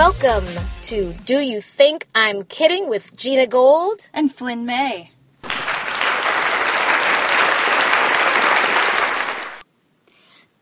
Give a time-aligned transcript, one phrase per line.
[0.00, 0.46] Welcome
[0.84, 4.08] to Do You Think I'm Kidding with Gina Gold?
[4.14, 5.10] And Flynn May.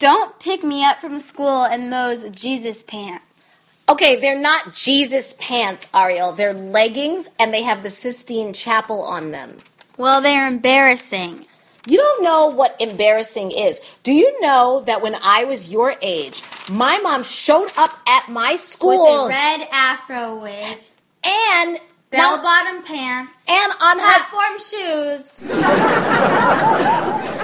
[0.00, 3.50] Don't pick me up from school in those Jesus pants.
[3.88, 6.32] Okay, they're not Jesus pants, Ariel.
[6.32, 9.58] They're leggings and they have the Sistine Chapel on them.
[9.96, 11.46] Well, they're embarrassing.
[11.88, 13.80] You don't know what embarrassing is.
[14.02, 18.56] Do you know that when I was your age, my mom showed up at my
[18.56, 20.78] school With a red afro wig,
[21.24, 21.78] and
[22.10, 25.40] bell bottom pants, and on her platform shoes.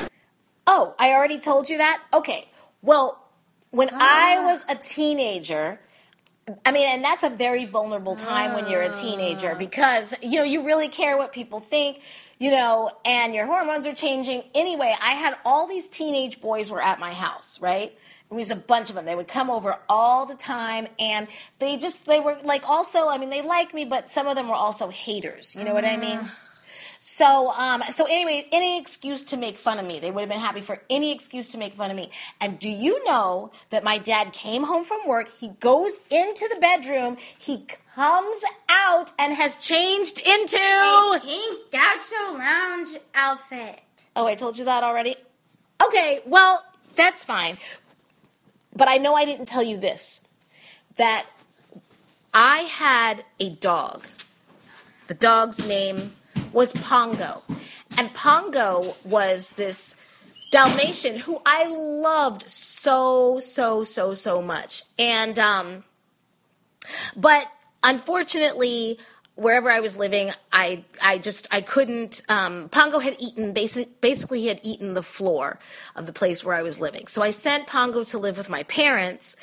[0.67, 2.03] Oh, I already told you that?
[2.15, 2.49] Okay.
[2.81, 3.23] Well,
[3.71, 5.79] when I was a teenager,
[6.65, 9.59] I mean, and that's a very vulnerable time when you're a teenager Ah.
[9.59, 12.01] because, you know, you really care what people think,
[12.39, 14.45] you know, and your hormones are changing.
[14.55, 17.97] Anyway, I had all these teenage boys were at my house, right?
[18.31, 19.05] It was a bunch of them.
[19.05, 21.29] They would come over all the time and
[21.59, 24.49] they just, they were like also, I mean, they liked me, but some of them
[24.49, 25.55] were also haters.
[25.55, 26.19] You know what I mean?
[26.19, 26.44] Mm-hmm.
[27.07, 29.99] So, um, so anyway, any excuse to make fun of me.
[29.99, 32.11] They would have been happy for any excuse to make fun of me.
[32.41, 35.29] And do you know that my dad came home from work?
[35.39, 37.19] He goes into the bedroom.
[37.39, 40.57] He comes out and has changed into.
[40.57, 43.83] A pink gaucho lounge outfit.
[44.17, 45.17] Oh, I told you that already?
[45.85, 46.65] Okay, well,
[46.97, 47.59] that's fine.
[48.75, 50.27] But I know I didn't tell you this
[50.97, 51.27] that
[52.33, 54.07] I had a dog.
[55.09, 56.13] The dog's name
[56.55, 57.43] was Pongo.
[57.99, 59.97] And Pongo was this
[60.51, 64.85] Dalmatian who I loved so, so, so, so much.
[64.99, 65.85] And, um,
[67.17, 67.47] but
[67.83, 68.99] unfortunately,
[69.35, 72.23] wherever I was living, I I just I couldn't.
[72.29, 75.59] Um, Pongo had eaten basic, basically he had eaten the floor
[75.97, 77.07] of the place where I was living.
[77.09, 79.37] So I sent Pongo to live with my parents,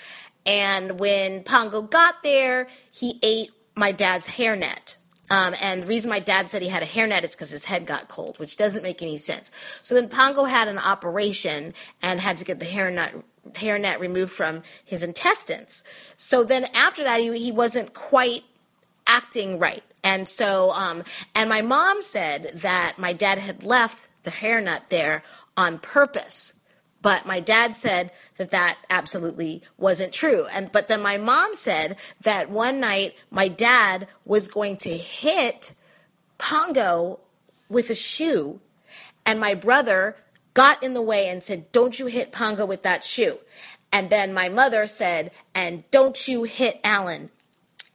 [0.46, 4.98] and when Pongo got there, he ate my dad's hairnet.
[5.32, 7.86] Um, and the reason my dad said he had a hairnet is because his head
[7.86, 9.50] got cold, which doesn't make any sense.
[9.82, 14.62] So then Pongo had an operation and had to get the hairnet hairnet removed from
[14.84, 15.84] his intestines.
[16.18, 18.44] So then after that, he, he wasn't quite
[19.08, 19.84] acting right.
[20.04, 21.04] And so, um,
[21.34, 25.24] and my mom said that my dad had left the hairnet there
[25.56, 26.54] on purpose.
[27.02, 30.46] But my dad said that that absolutely wasn't true.
[30.54, 35.74] And, but then my mom said that one night my dad was going to hit
[36.38, 37.20] Pongo
[37.70, 38.60] with a shoe.
[39.26, 40.16] And my brother
[40.54, 43.40] got in the way and said, Don't you hit Pongo with that shoe.
[43.92, 47.30] And then my mother said, And don't you hit Alan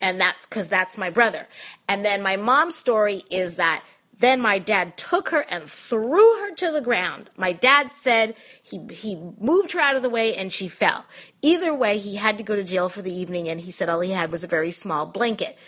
[0.00, 1.46] and that's because that's my brother.
[1.88, 3.82] And then my mom's story is that
[4.18, 7.28] then my dad took her and threw her to the ground.
[7.36, 11.04] My dad said he he moved her out of the way and she fell.
[11.42, 14.00] Either way, he had to go to jail for the evening, and he said all
[14.00, 15.58] he had was a very small blanket.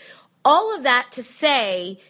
[0.44, 2.00] All of that to say,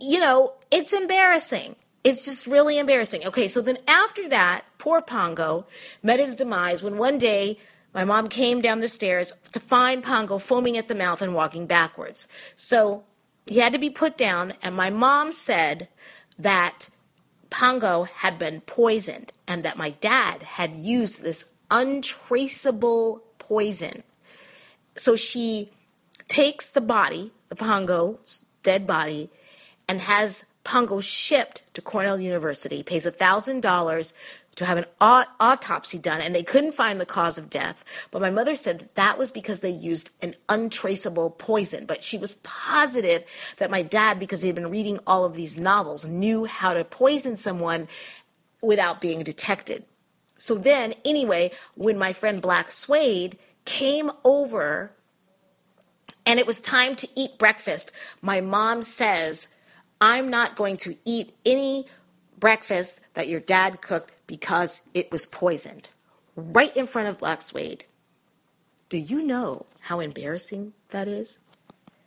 [0.00, 1.76] you know, it's embarrassing.
[2.02, 3.26] It's just really embarrassing.
[3.26, 5.66] Okay, so then after that, poor Pongo
[6.02, 7.58] met his demise when one day
[7.94, 11.66] my mom came down the stairs to find Pongo foaming at the mouth and walking
[11.66, 12.26] backwards.
[12.56, 13.04] So
[13.46, 15.88] he had to be put down, and my mom said
[16.38, 16.88] that
[17.50, 24.02] Pongo had been poisoned and that my dad had used this untraceable poison.
[24.96, 25.70] So she
[26.28, 29.30] takes the body, the Pongo's dead body,
[29.88, 34.12] and has Pongo shipped to Cornell University, pays $1,000
[34.56, 37.84] to have an autopsy done and they couldn't find the cause of death.
[38.10, 41.86] But my mother said that that was because they used an untraceable poison.
[41.86, 43.24] But she was positive
[43.56, 46.84] that my dad, because he had been reading all of these novels, knew how to
[46.84, 47.88] poison someone
[48.62, 49.84] without being detected.
[50.38, 54.92] So then, anyway, when my friend Black Suede came over
[56.26, 59.54] and it was time to eat breakfast, my mom says,
[60.00, 61.86] I'm not going to eat any
[62.44, 65.88] breakfast that your dad cooked because it was poisoned.
[66.36, 67.86] Right in front of Black Suede.
[68.90, 71.38] Do you know how embarrassing that is?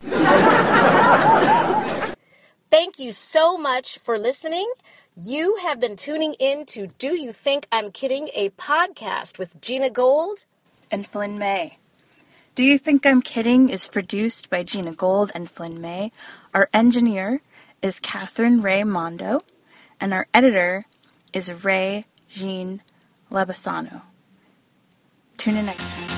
[2.70, 4.70] Thank you so much for listening.
[5.16, 9.90] You have been tuning in to Do You Think I'm Kidding, a podcast with Gina
[9.90, 10.44] Gold
[10.88, 11.78] and Flynn May.
[12.54, 16.12] Do You Think I'm Kidding is produced by Gina Gold and Flynn May.
[16.54, 17.40] Our engineer
[17.82, 19.40] is Catherine Ray Mondo,
[20.00, 20.84] and our editor
[21.32, 22.82] is Ray Jean
[23.30, 24.02] Labasano.
[25.36, 26.17] Tune in next time.